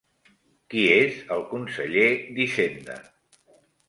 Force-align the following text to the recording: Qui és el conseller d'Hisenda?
Qui 0.73 0.85
és 0.93 1.19
el 1.35 1.45
conseller 1.51 2.05
d'Hisenda? 2.39 2.97